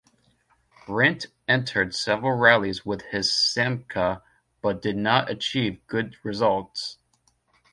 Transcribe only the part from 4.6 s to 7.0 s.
did not achieve good results.